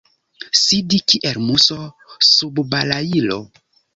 Sidi 0.59 0.99
kiel 1.11 1.37
muso 1.51 1.77
sub 2.31 2.63
balailo. 2.75 3.39